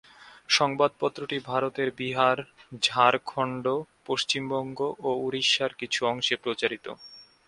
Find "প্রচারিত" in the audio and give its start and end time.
6.35-6.85